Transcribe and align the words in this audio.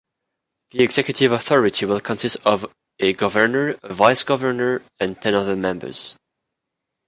The 0.71 0.83
executive 0.83 1.31
authority 1.31 1.85
will 1.85 1.99
consist 1.99 2.37
of 2.43 2.65
a 2.99 3.13
governor 3.13 3.77
a 3.83 3.93
vice-governor 3.93 4.81
and 4.99 5.21
ten 5.21 5.35
other 5.35 5.55
members. 5.55 6.17